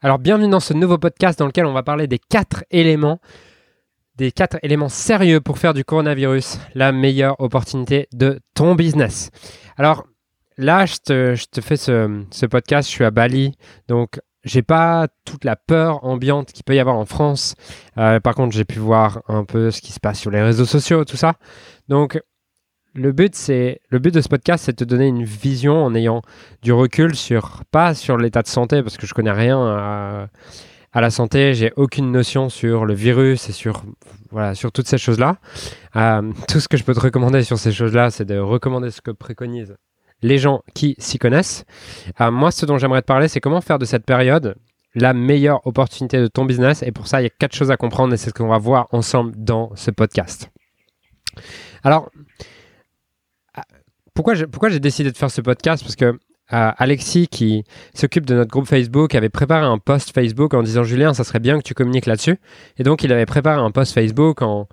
[0.00, 3.18] Alors bienvenue dans ce nouveau podcast dans lequel on va parler des quatre éléments,
[4.14, 9.30] des quatre éléments sérieux pour faire du coronavirus la meilleure opportunité de ton business.
[9.76, 10.06] Alors
[10.56, 13.56] là, je te, fais ce, podcast, je suis à Bali,
[13.88, 17.56] donc j'ai pas toute la peur ambiante qu'il peut y avoir en France.
[17.96, 20.64] Euh, par contre, j'ai pu voir un peu ce qui se passe sur les réseaux
[20.64, 21.34] sociaux, tout ça.
[21.88, 22.22] Donc
[22.94, 25.94] le but, c'est le but de ce podcast, c'est de te donner une vision en
[25.94, 26.22] ayant
[26.62, 30.28] du recul sur pas sur l'état de santé parce que je connais rien à,
[31.00, 33.84] la santé, j'ai aucune notion sur le virus et sur
[34.30, 35.36] voilà sur toutes ces choses-là.
[35.96, 39.00] Euh, tout ce que je peux te recommander sur ces choses-là, c'est de recommander ce
[39.00, 39.76] que préconisent
[40.22, 41.64] les gens qui s'y connaissent.
[42.20, 44.56] Euh, moi, ce dont j'aimerais te parler, c'est comment faire de cette période
[44.94, 46.82] la meilleure opportunité de ton business.
[46.82, 48.58] Et pour ça, il y a quatre choses à comprendre et c'est ce qu'on va
[48.58, 50.50] voir ensemble dans ce podcast.
[51.84, 52.10] Alors,
[54.22, 55.82] pourquoi j'ai décidé de faire ce podcast?
[55.82, 56.18] Parce que
[56.52, 57.64] euh, Alexis, qui
[57.94, 61.40] s'occupe de notre groupe Facebook, avait préparé un post Facebook en disant Julien, ça serait
[61.40, 62.38] bien que tu communiques là-dessus.
[62.78, 64.66] Et donc, il avait préparé un post Facebook en,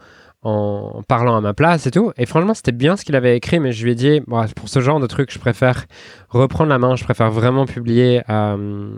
[1.08, 2.12] parlant à ma place et tout.
[2.18, 4.22] Et franchement, c'était bien ce qu'il avait écrit, mais je lui ai dit
[4.56, 5.86] pour ce genre de truc, je préfère
[6.30, 8.22] reprendre la main, je préfère vraiment publier.
[8.30, 8.90] Euh,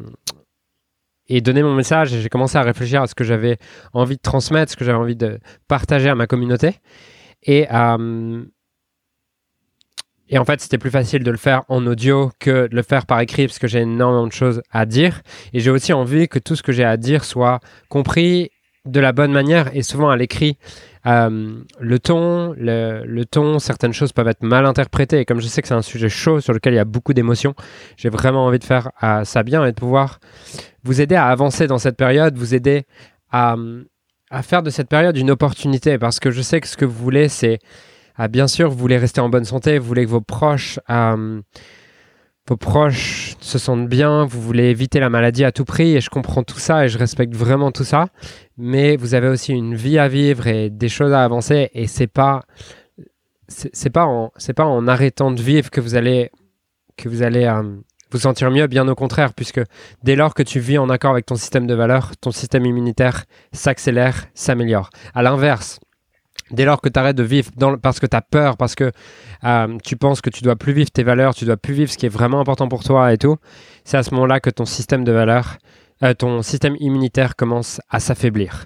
[1.30, 2.14] et donner mon message.
[2.14, 3.58] Et j'ai commencé à réfléchir à ce que j'avais
[3.94, 6.76] envie de transmettre, ce que j'avais envie de partager à ma communauté.
[7.44, 8.46] Et euh,
[10.30, 13.06] et en fait, c'était plus facile de le faire en audio que de le faire
[13.06, 15.22] par écrit parce que j'ai énormément de choses à dire.
[15.54, 18.52] Et j'ai aussi envie que tout ce que j'ai à dire soit compris
[18.86, 20.58] de la bonne manière et souvent à l'écrit.
[21.06, 25.20] Euh, le ton, le, ton, certaines choses peuvent être mal interprétées.
[25.20, 27.14] Et comme je sais que c'est un sujet chaud sur lequel il y a beaucoup
[27.14, 27.56] d'émotions,
[27.96, 30.20] j'ai vraiment envie de faire euh, ça bien et de pouvoir
[30.84, 32.86] vous aider à avancer dans cette période, vous aider
[33.32, 33.56] à,
[34.30, 35.98] à faire de cette période une opportunité.
[35.98, 37.60] Parce que je sais que ce que vous voulez, c'est
[38.18, 41.42] ah, bien sûr, vous voulez rester en bonne santé, vous voulez que vos proches, euh,
[42.48, 46.10] vos proches se sentent bien, vous voulez éviter la maladie à tout prix, et je
[46.10, 48.08] comprends tout ça et je respecte vraiment tout ça.
[48.58, 52.08] Mais vous avez aussi une vie à vivre et des choses à avancer, et c'est
[52.08, 52.44] pas,
[53.48, 56.32] c'est pas en, c'est pas en arrêtant de vivre que vous allez,
[56.96, 57.64] que vous allez euh,
[58.12, 59.62] vous sentir mieux, bien au contraire, puisque
[60.04, 63.26] dès lors que tu vis en accord avec ton système de valeurs, ton système immunitaire
[63.52, 64.90] s'accélère, s'améliore.
[65.14, 65.80] À l'inverse,
[66.52, 68.92] Dès lors que tu arrêtes de vivre parce que tu as peur, parce que
[69.44, 71.98] euh, tu penses que tu dois plus vivre tes valeurs, tu dois plus vivre ce
[71.98, 73.38] qui est vraiment important pour toi et tout,
[73.84, 75.58] c'est à ce moment-là que ton système de valeurs,
[76.04, 78.66] euh, ton système immunitaire commence à s'affaiblir.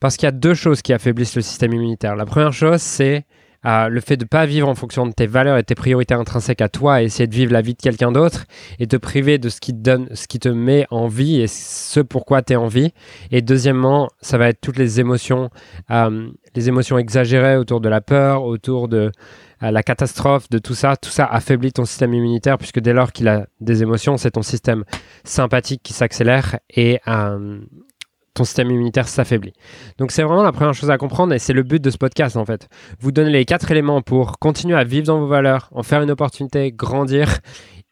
[0.00, 2.16] Parce qu'il y a deux choses qui affaiblissent le système immunitaire.
[2.16, 3.24] La première chose, c'est
[3.64, 6.68] le fait de pas vivre en fonction de tes valeurs et tes priorités intrinsèques à
[6.68, 8.44] toi et essayer de vivre la vie de quelqu'un d'autre
[8.78, 11.46] et te priver de ce qui te donne, ce qui te met en vie et
[11.46, 12.92] ce pourquoi tu es en vie.
[13.30, 15.50] Et deuxièmement, ça va être toutes les émotions,
[15.90, 19.10] euh, les émotions exagérées autour de la peur, autour de
[19.62, 20.96] euh, la catastrophe, de tout ça.
[20.96, 24.42] Tout ça affaiblit ton système immunitaire puisque dès lors qu'il a des émotions, c'est ton
[24.42, 24.84] système
[25.24, 27.60] sympathique qui s'accélère et euh,
[28.34, 29.52] ton système immunitaire s'affaiblit.
[29.98, 32.36] Donc c'est vraiment la première chose à comprendre et c'est le but de ce podcast
[32.36, 32.68] en fait.
[33.00, 36.10] Vous donner les quatre éléments pour continuer à vivre dans vos valeurs, en faire une
[36.10, 37.38] opportunité, grandir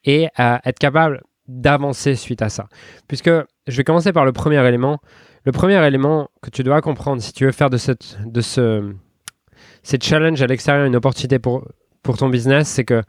[0.04, 2.66] et être capable d'avancer suite à ça.
[3.08, 3.30] Puisque
[3.66, 4.98] je vais commencer par le premier élément.
[5.44, 8.94] Le premier élément que tu dois comprendre si tu veux faire de ce
[9.82, 11.66] ces challenges à l'extérieur une opportunité pour,
[12.02, 13.02] pour ton business, c'est que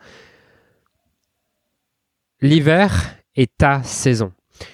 [2.42, 4.32] l'hiver est ta saison.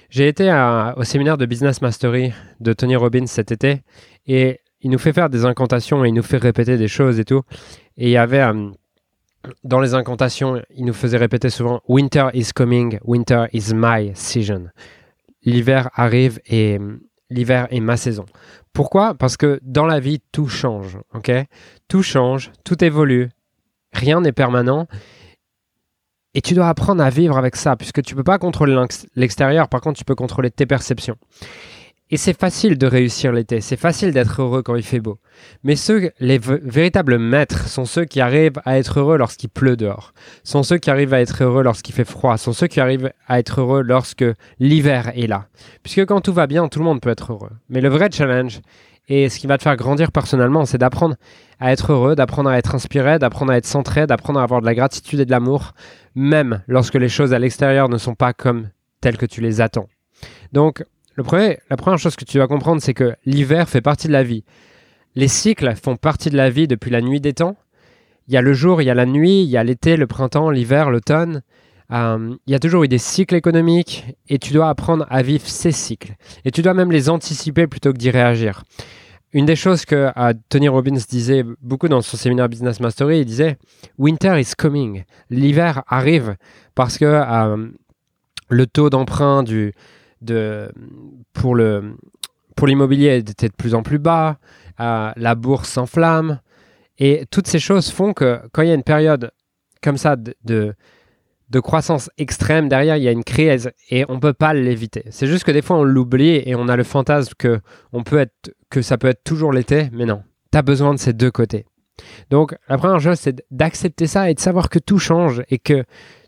[0.09, 0.51] J'ai été
[0.97, 3.81] au séminaire de Business Mastery de Tony Robbins cet été
[4.27, 7.25] et il nous fait faire des incantations et il nous fait répéter des choses et
[7.25, 7.41] tout.
[7.97, 8.69] Et il y avait euh,
[9.63, 14.69] dans les incantations, il nous faisait répéter souvent Winter is coming, winter is my season.
[15.43, 16.79] L'hiver arrive et
[17.29, 18.25] l'hiver est ma saison.
[18.73, 19.15] Pourquoi?
[19.15, 21.31] Parce que dans la vie, tout change, ok?
[21.87, 23.29] Tout change, tout évolue,
[23.93, 24.87] rien n'est permanent
[26.33, 28.77] et tu dois apprendre à vivre avec ça, puisque tu peux pas contrôler
[29.15, 31.17] l'extérieur, par contre tu peux contrôler tes perceptions.
[32.11, 35.19] Et c'est facile de réussir l'été, c'est facile d'être heureux quand il fait beau.
[35.63, 40.13] Mais ceux, les véritables maîtres sont ceux qui arrivent à être heureux lorsqu'il pleut dehors,
[40.43, 43.37] sont ceux qui arrivent à être heureux lorsqu'il fait froid, sont ceux qui arrivent à
[43.37, 44.25] être heureux lorsque
[44.59, 45.49] l'hiver est là.
[45.83, 47.51] Puisque quand tout va bien, tout le monde peut être heureux.
[47.69, 48.61] Mais le vrai challenge,
[49.09, 51.15] et ce qui va te faire grandir personnellement, c'est d'apprendre
[51.59, 54.65] à être heureux, d'apprendre à être inspiré, d'apprendre à être centré, d'apprendre à avoir de
[54.67, 55.73] la gratitude et de l'amour,
[56.15, 58.69] même lorsque les choses à l'extérieur ne sont pas comme
[59.01, 59.87] telles que tu les attends.
[60.53, 60.85] Donc,
[61.17, 61.23] la
[61.77, 64.45] première chose que tu dois comprendre, c'est que l'hiver fait partie de la vie.
[65.15, 67.57] Les cycles font partie de la vie depuis la nuit des temps.
[68.27, 70.05] Il y a le jour, il y a la nuit, il y a l'été, le
[70.05, 71.41] printemps, l'hiver, l'automne.
[71.91, 75.47] Euh, il y a toujours eu des cycles économiques et tu dois apprendre à vivre
[75.47, 76.15] ces cycles.
[76.45, 78.63] Et tu dois même les anticiper plutôt que d'y réagir.
[79.31, 83.25] Une des choses que euh, Tony Robbins disait beaucoup dans son séminaire Business Mastery, il
[83.25, 83.57] disait
[83.97, 85.03] Winter is coming.
[85.29, 86.35] L'hiver arrive
[86.75, 87.67] parce que euh,
[88.49, 89.43] le taux d'emprunt
[91.33, 91.55] pour
[92.67, 94.37] l'immobilier était de plus en plus bas,
[94.79, 96.39] la bourse s'enflamme,
[96.97, 99.31] et toutes ces choses font que quand il y a une période
[99.81, 100.75] comme ça de,
[101.57, 105.05] croissance extrême, derrière il y a une crise et on peut pas l'éviter.
[105.09, 107.59] C'est juste que des fois on l'oublie et on a le fantasme que,
[107.91, 110.99] on peut être, que ça peut être toujours l'été, mais non, tu as besoin de
[110.99, 111.65] ces deux côtés.
[112.29, 115.83] Donc la première chose c'est d'accepter ça et de savoir que tout change et que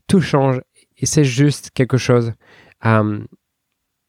[0.08, 0.60] tout change
[0.98, 2.34] et c'est juste quelque chose
[2.86, 3.20] euh,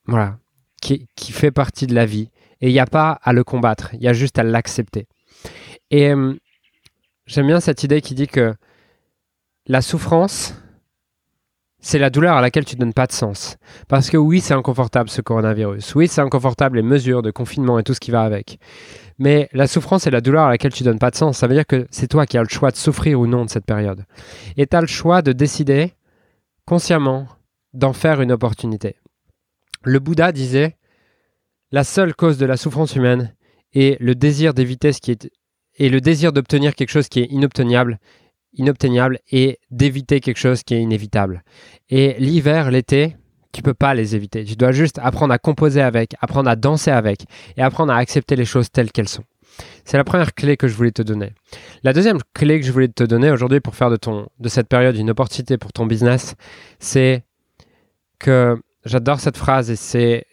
[0.06, 0.38] voilà,
[0.80, 2.30] qui, qui, fait partie de la vie.
[2.60, 5.08] Et il n'y a pas à le combattre, il y a juste à l'accepter.
[5.90, 6.34] Et euh,
[7.26, 8.54] j'aime bien cette idée qui dit que
[9.66, 10.54] la souffrance,
[11.82, 13.56] c'est la douleur à laquelle tu ne donnes pas de sens.
[13.88, 15.94] Parce que oui, c'est inconfortable ce coronavirus.
[15.96, 18.58] Oui, c'est inconfortable les mesures de confinement et tout ce qui va avec.
[19.18, 21.38] Mais la souffrance et la douleur à laquelle tu ne donnes pas de sens.
[21.38, 23.50] Ça veut dire que c'est toi qui as le choix de souffrir ou non de
[23.50, 24.04] cette période.
[24.56, 25.92] Et tu as le choix de décider
[26.66, 27.26] consciemment
[27.74, 28.94] d'en faire une opportunité.
[29.82, 30.76] Le Bouddha disait
[31.72, 33.34] La seule cause de la souffrance humaine
[33.74, 37.98] est le désir d'éviter ce qui est le désir d'obtenir quelque chose qui est inobtenable,
[38.54, 41.42] inobtenable et d'éviter quelque chose qui est inévitable.
[41.88, 43.16] Et l'hiver, l'été,
[43.52, 44.44] tu peux pas les éviter.
[44.44, 47.24] Tu dois juste apprendre à composer avec, apprendre à danser avec
[47.56, 49.24] et apprendre à accepter les choses telles qu'elles sont.
[49.84, 51.32] C'est la première clé que je voulais te donner.
[51.82, 54.68] La deuxième clé que je voulais te donner aujourd'hui pour faire de, ton, de cette
[54.68, 56.34] période une opportunité pour ton business,
[56.78, 57.22] c'est
[58.18, 58.56] que
[58.86, 60.26] j'adore cette phrase et c'est,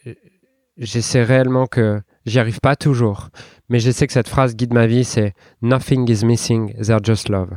[0.77, 3.29] j'essaie réellement que j'y arrive pas toujours,
[3.67, 7.27] mais je sais que cette phrase guide ma vie, c'est Nothing is missing, there's just
[7.27, 7.49] love.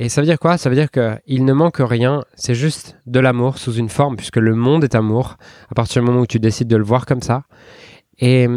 [0.00, 0.56] Et ça veut dire quoi?
[0.56, 4.38] Ça veut dire qu'il ne manque rien, c'est juste de l'amour sous une forme, puisque
[4.38, 5.36] le monde est amour,
[5.70, 7.42] à partir du moment où tu décides de le voir comme ça.
[8.18, 8.48] Et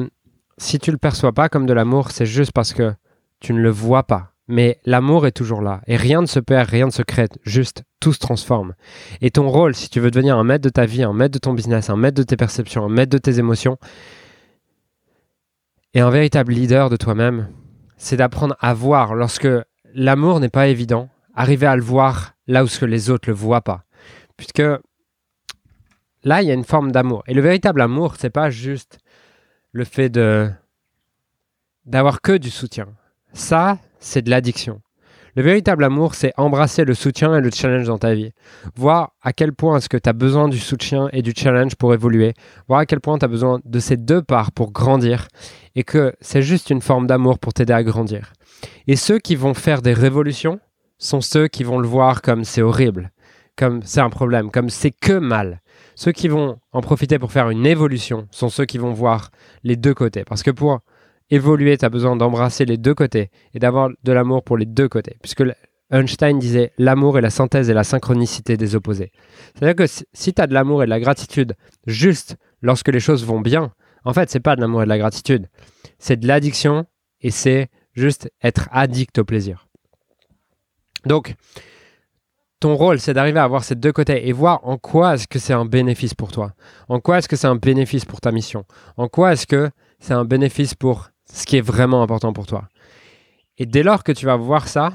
[0.57, 2.93] si tu le perçois pas comme de l'amour, c'est juste parce que
[3.41, 4.31] tu ne le vois pas.
[4.47, 5.81] Mais l'amour est toujours là.
[5.85, 7.27] Et rien ne se perd, rien ne se crée.
[7.43, 8.73] Juste, tout se transforme.
[9.19, 11.39] Et ton rôle, si tu veux devenir un maître de ta vie, un maître de
[11.39, 13.77] ton business, un maître de tes perceptions, un maître de tes émotions,
[15.93, 17.49] et un véritable leader de toi-même,
[17.97, 19.49] c'est d'apprendre à voir lorsque
[19.93, 23.35] l'amour n'est pas évident, arriver à le voir là où ce que les autres le
[23.35, 23.83] voient pas.
[24.37, 24.63] Puisque
[26.23, 27.23] là, il y a une forme d'amour.
[27.27, 28.99] Et le véritable amour, c'est pas juste
[29.71, 30.49] le fait de
[31.85, 32.87] d'avoir que du soutien.
[33.33, 34.81] Ça, c'est de l'addiction.
[35.35, 38.31] Le véritable amour, c'est embrasser le soutien et le challenge dans ta vie.
[38.75, 41.93] Voir à quel point est-ce que tu as besoin du soutien et du challenge pour
[41.93, 42.35] évoluer.
[42.67, 45.27] Voir à quel point tu as besoin de ces deux parts pour grandir.
[45.75, 48.33] Et que c'est juste une forme d'amour pour t'aider à grandir.
[48.85, 50.59] Et ceux qui vont faire des révolutions,
[50.97, 53.11] sont ceux qui vont le voir comme c'est horrible,
[53.57, 55.61] comme c'est un problème, comme c'est que mal.
[55.95, 59.29] Ceux qui vont en profiter pour faire une évolution sont ceux qui vont voir
[59.63, 60.23] les deux côtés.
[60.23, 60.79] Parce que pour
[61.29, 64.89] évoluer, tu as besoin d'embrasser les deux côtés et d'avoir de l'amour pour les deux
[64.89, 65.17] côtés.
[65.21, 65.43] Puisque
[65.91, 69.11] Einstein disait l'amour est la synthèse et la synchronicité des opposés.
[69.53, 71.53] C'est-à-dire que si tu as de l'amour et de la gratitude
[71.85, 73.71] juste lorsque les choses vont bien,
[74.05, 75.47] en fait, c'est pas de l'amour et de la gratitude.
[75.99, 76.85] C'est de l'addiction
[77.21, 79.62] et c'est juste être addict au plaisir.
[81.05, 81.35] Donc,
[82.59, 85.37] ton rôle, c'est d'arriver à voir ces deux côtés et voir en quoi est-ce que
[85.37, 86.53] c'est un bénéfice pour toi.
[86.87, 88.63] En quoi est-ce que c'est un bénéfice pour ta mission.
[88.95, 89.69] En quoi est-ce que
[89.99, 92.69] c'est un bénéfice pour ce qui est vraiment important pour toi.
[93.57, 94.93] Et dès lors que tu vas voir ça,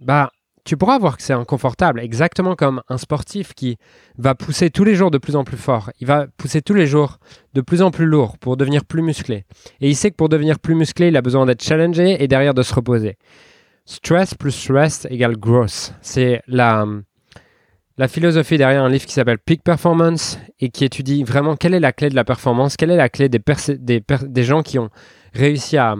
[0.00, 0.30] bah,
[0.64, 3.78] tu pourras voir que c'est inconfortable, exactement comme un sportif qui
[4.18, 5.90] va pousser tous les jours de plus en plus fort.
[6.00, 7.18] Il va pousser tous les jours
[7.54, 9.44] de plus en plus lourd pour devenir plus musclé.
[9.80, 12.54] Et il sait que pour devenir plus musclé, il a besoin d'être challengé et derrière
[12.54, 13.16] de se reposer.
[13.90, 15.94] Stress plus stress égale growth.
[16.02, 16.84] C'est la,
[17.96, 21.80] la philosophie derrière un livre qui s'appelle Peak Performance et qui étudie vraiment quelle est
[21.80, 23.40] la clé de la performance, quelle est la clé des,
[23.78, 24.90] des, des gens qui ont
[25.32, 25.96] réussi à,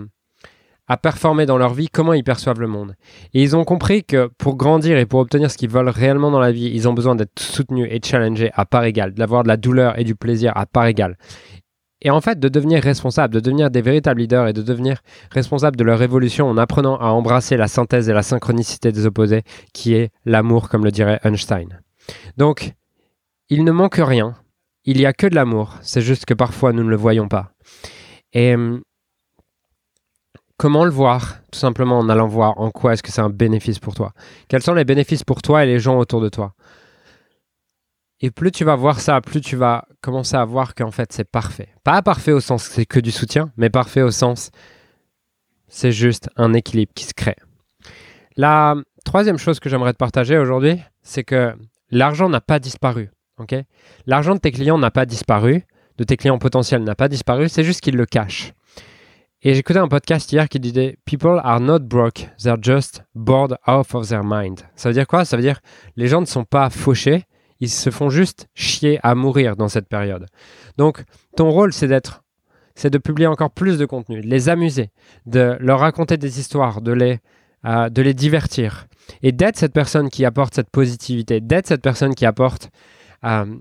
[0.87, 2.95] à performer dans leur vie, comment ils perçoivent le monde.
[3.33, 6.40] Et ils ont compris que pour grandir et pour obtenir ce qu'ils veulent réellement dans
[6.40, 9.57] la vie, ils ont besoin d'être soutenus et challengés à part égale, d'avoir de la
[9.57, 11.16] douleur et du plaisir à part égale.
[12.02, 15.00] Et en fait, de devenir responsable, de devenir des véritables leaders et de devenir
[15.33, 19.43] responsable de leur évolution en apprenant à embrasser la synthèse et la synchronicité des opposés,
[19.73, 21.81] qui est l'amour, comme le dirait Einstein.
[22.37, 22.73] Donc,
[23.49, 24.37] il ne manque rien.
[24.85, 25.75] Il y a que de l'amour.
[25.83, 27.50] C'est juste que parfois nous ne le voyons pas.
[28.33, 28.83] Et hum,
[30.57, 33.81] comment le voir Tout simplement en allant voir en quoi est-ce que c'est un bénéfice
[33.81, 34.12] pour toi?
[34.49, 36.55] Quels sont les bénéfices pour toi et les gens autour de toi?
[38.20, 41.28] Et plus tu vas voir ça, plus tu vas commencer à voir qu'en fait c'est
[41.28, 41.68] parfait.
[41.84, 44.50] Pas parfait au sens c'est que du soutien, mais parfait au sens
[45.68, 47.37] c'est juste un équilibre qui se crée.
[48.37, 51.54] La troisième chose que j'aimerais te partager aujourd'hui, c'est que
[51.90, 53.10] l'argent n'a pas disparu.
[54.06, 55.64] l'argent de tes clients n'a pas disparu,
[55.96, 58.52] de tes clients potentiels n'a pas disparu, c'est juste qu'ils le cachent.
[59.42, 63.87] Et j'écoutais un podcast hier qui disait People are not broke, they're just bored out
[63.94, 64.62] of their mind.
[64.75, 65.25] Ça veut dire quoi?
[65.25, 65.60] Ça veut dire
[65.96, 67.25] les gens ne sont pas fauchés,
[67.61, 70.27] ils se font juste chier à mourir dans cette période.
[70.77, 71.03] Donc,
[71.37, 72.23] ton rôle, c'est d'être,
[72.75, 74.91] c'est de publier encore plus de contenu, de les amuser,
[75.27, 77.19] de leur raconter des histoires, de les,
[77.65, 78.87] euh, de les divertir
[79.23, 82.71] et d'être cette personne qui apporte cette positivité, d'être cette personne qui apporte,
[83.25, 83.57] euh,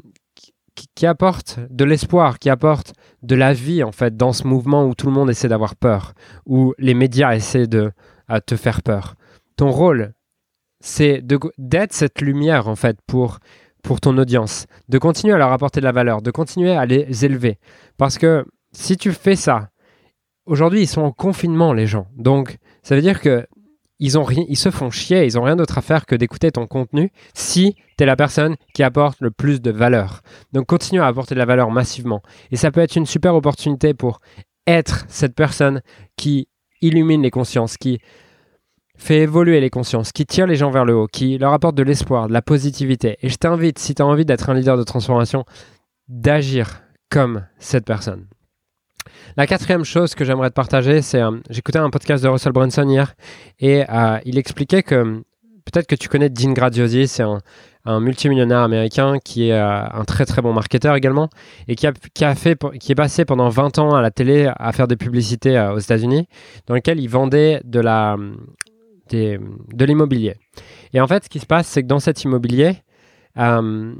[0.93, 4.93] qui, apporte de l'espoir, qui apporte de la vie en fait dans ce mouvement où
[4.93, 6.13] tout le monde essaie d'avoir peur,
[6.45, 7.91] où les médias essaient de
[8.45, 9.15] te faire peur.
[9.55, 10.13] Ton rôle,
[10.79, 11.23] c'est
[11.57, 13.39] d'être cette lumière en fait pour
[13.83, 17.25] pour ton audience, de continuer à leur apporter de la valeur, de continuer à les
[17.25, 17.57] élever.
[17.97, 19.69] Parce que si tu fais ça,
[20.45, 23.47] aujourd'hui ils sont en confinement les gens, donc ça veut dire que
[23.99, 24.11] ils,
[24.57, 28.03] se font chier, ils ont rien d'autre à faire que d'écouter ton contenu si tu
[28.03, 30.21] es la personne qui apporte le plus de valeur.
[30.53, 32.21] Donc continue à apporter de la valeur massivement.
[32.51, 34.19] Et ça peut être une super opportunité pour
[34.67, 35.81] être cette personne
[36.15, 36.47] qui
[36.81, 37.99] illumine les consciences, qui
[38.97, 41.83] fait évoluer les consciences, qui tire les gens vers le haut, qui leur apporte de
[41.83, 43.17] l'espoir, de la positivité.
[43.21, 45.45] Et je t'invite, si tu as envie d'être un leader de transformation,
[46.07, 48.27] d'agir comme cette personne.
[49.35, 52.87] La quatrième chose que j'aimerais te partager, c'est euh, j'écoutais un podcast de Russell Brunson
[52.87, 53.13] hier
[53.59, 55.21] et euh, il expliquait que
[55.65, 57.39] peut-être que tu connais Dean Graziosi, c'est un,
[58.01, 61.29] multimillionnaire américain qui est euh, un très très bon marketeur également
[61.69, 64.51] et qui, a, qui, a fait, qui est passé pendant 20 ans à la télé
[64.57, 66.27] à faire des publicités aux États-Unis
[66.65, 68.17] dans lesquelles il vendait de la,
[69.13, 70.35] de l'immobilier.
[70.93, 72.77] Et en fait, ce qui se passe, c'est que dans cet immobilier,
[73.37, 73.93] euh,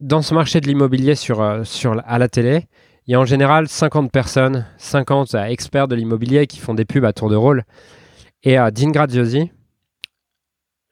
[0.00, 2.66] dans ce marché de l'immobilier sur, euh, sur, à la télé,
[3.06, 6.84] il y a en général 50 personnes, 50 euh, experts de l'immobilier qui font des
[6.84, 7.64] pubs à tour de rôle.
[8.42, 9.50] Et Dean Graziosi,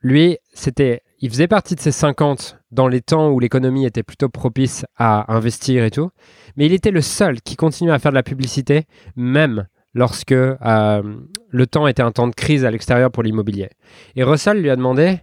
[0.03, 4.29] lui, c'était, il faisait partie de ces 50 dans les temps où l'économie était plutôt
[4.29, 6.11] propice à investir et tout.
[6.57, 8.85] Mais il était le seul qui continuait à faire de la publicité,
[9.17, 11.03] même lorsque euh,
[11.51, 13.71] le temps était un temps de crise à l'extérieur pour l'immobilier.
[14.17, 15.21] Et Russell lui a demandé,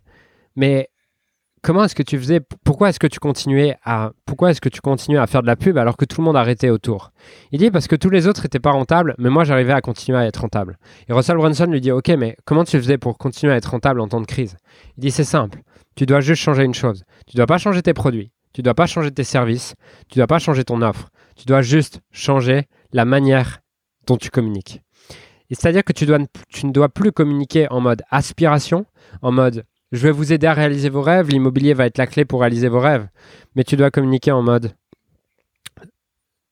[0.56, 0.90] mais
[1.62, 4.82] comment est-ce que tu faisais Pourquoi est-ce que tu continuais à pourquoi est-ce que tu
[4.82, 7.12] continuais à faire de la pub alors que tout le monde arrêtait autour?
[7.52, 10.20] Il dit parce que tous les autres n'étaient pas rentables, mais moi j'arrivais à continuer
[10.20, 10.78] à être rentable.
[11.08, 14.00] Et Russell Brunson lui dit ok, mais comment tu faisais pour continuer à être rentable
[14.00, 14.58] en temps de crise?
[14.98, 15.62] Il dit c'est simple.
[15.96, 17.04] Tu dois juste changer une chose.
[17.26, 18.32] Tu dois pas changer tes produits.
[18.54, 19.76] Tu dois pas changer tes services.
[20.10, 21.10] Tu dois pas changer ton offre.
[21.36, 23.60] Tu dois juste changer la manière
[24.08, 24.82] dont tu communiques.
[25.50, 28.86] c'est-à-dire que tu, ne dois plus communiquer en mode aspiration,
[29.22, 32.26] en mode je vais vous aider à réaliser vos rêves, l'immobilier va être la clé
[32.26, 33.08] pour réaliser vos rêves,
[33.56, 34.74] mais tu dois communiquer en mode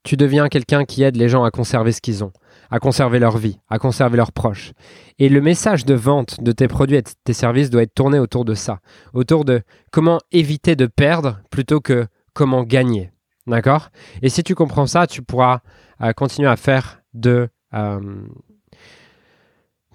[0.03, 2.33] tu deviens quelqu'un qui aide les gens à conserver ce qu'ils ont,
[2.69, 4.73] à conserver leur vie, à conserver leurs proches.
[5.17, 8.19] Et le message de vente de tes produits et de tes services doit être tourné
[8.19, 8.79] autour de ça,
[9.13, 13.11] autour de comment éviter de perdre plutôt que comment gagner.
[13.47, 13.89] D'accord?
[14.21, 15.59] Et si tu comprends ça, tu pourras
[16.01, 17.99] euh, continuer à faire de, euh,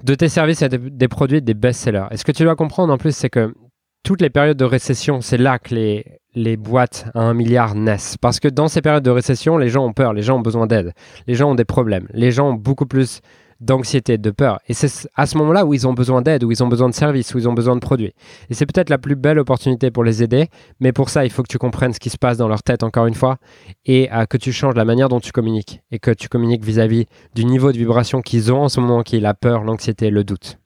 [0.02, 2.06] de tes services et des, produits des best-sellers.
[2.10, 3.54] Et ce que tu dois comprendre en plus, c'est que
[4.02, 8.16] toutes les périodes de récession, c'est là que les, les boîtes à un milliard naissent.
[8.16, 10.66] Parce que dans ces périodes de récession, les gens ont peur, les gens ont besoin
[10.66, 10.92] d'aide,
[11.26, 13.20] les gens ont des problèmes, les gens ont beaucoup plus
[13.60, 14.60] d'anxiété, de peur.
[14.68, 16.94] Et c'est à ce moment-là où ils ont besoin d'aide, où ils ont besoin de
[16.94, 18.12] services, où ils ont besoin de produits.
[18.50, 20.48] Et c'est peut-être la plus belle opportunité pour les aider,
[20.80, 22.82] mais pour ça, il faut que tu comprennes ce qui se passe dans leur tête,
[22.82, 23.38] encore une fois,
[23.84, 27.06] et euh, que tu changes la manière dont tu communiques, et que tu communiques vis-à-vis
[27.34, 30.24] du niveau de vibration qu'ils ont en ce moment, qui est la peur, l'anxiété, le
[30.24, 30.58] doute.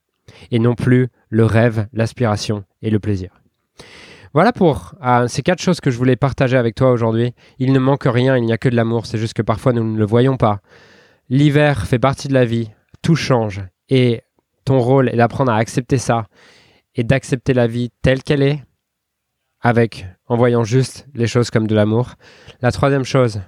[0.50, 3.30] Et non plus le rêve, l'aspiration et le plaisir.
[4.34, 7.34] Voilà pour euh, ces quatre choses que je voulais partager avec toi aujourd'hui.
[7.58, 9.84] Il ne manque rien, il n'y a que de l'amour, c'est juste que parfois nous
[9.84, 10.60] ne le voyons pas.
[11.28, 12.70] L'hiver fait partie de la vie,
[13.02, 13.62] tout change.
[13.88, 14.22] Et
[14.64, 16.26] ton rôle est d'apprendre à accepter ça
[16.94, 18.62] et d'accepter la vie telle qu'elle est,
[19.60, 22.14] avec en voyant juste les choses comme de l'amour.
[22.60, 23.40] La troisième chose,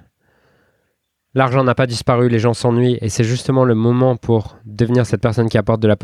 [1.33, 5.21] l'argent n'a pas disparu, les gens s'ennuient et c'est justement le moment pour devenir cette
[5.21, 5.97] personne qui apporte de la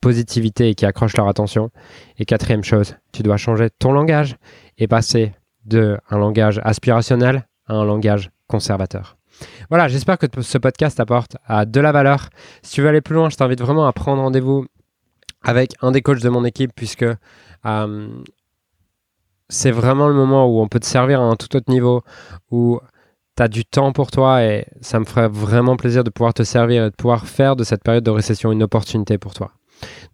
[0.00, 1.70] positivité et qui accroche leur attention.
[2.18, 4.36] Et quatrième chose, tu dois changer ton langage
[4.78, 5.32] et passer
[5.64, 9.16] de un langage aspirationnel à un langage conservateur.
[9.68, 12.28] Voilà, j'espère que ce podcast apporte de la valeur.
[12.62, 14.66] Si tu veux aller plus loin, je t'invite vraiment à prendre rendez-vous
[15.42, 17.04] avec un des coachs de mon équipe puisque
[17.66, 18.08] euh,
[19.48, 22.02] c'est vraiment le moment où on peut te servir à un tout autre niveau,
[22.50, 22.80] où
[23.36, 26.42] tu as du temps pour toi et ça me ferait vraiment plaisir de pouvoir te
[26.42, 29.52] servir et de pouvoir faire de cette période de récession une opportunité pour toi.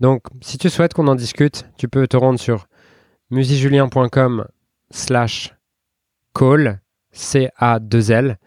[0.01, 2.67] Donc, si tu souhaites qu'on en discute, tu peux te rendre sur
[3.31, 4.47] musijulien.com
[4.91, 5.55] slash
[6.35, 6.81] call,
[7.13, 8.39] C-A-2-L,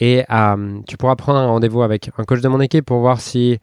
[0.00, 3.20] et euh, tu pourras prendre un rendez-vous avec un coach de mon équipe pour voir
[3.20, 3.58] si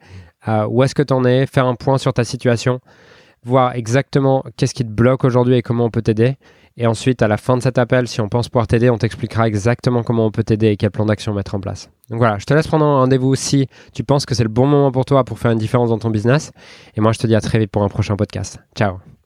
[0.46, 2.80] euh, où est-ce que tu en es, faire un point sur ta situation,
[3.44, 6.36] voir exactement qu'est-ce qui te bloque aujourd'hui et comment on peut t'aider.
[6.80, 9.48] Et ensuite, à la fin de cet appel, si on pense pouvoir t'aider, on t'expliquera
[9.48, 11.90] exactement comment on peut t'aider et quel plan d'action mettre en place.
[12.08, 14.66] Donc voilà, je te laisse prendre un rendez-vous si tu penses que c'est le bon
[14.66, 16.52] moment pour toi pour faire une différence dans ton business.
[16.96, 18.60] Et moi, je te dis à très vite pour un prochain podcast.
[18.76, 19.17] Ciao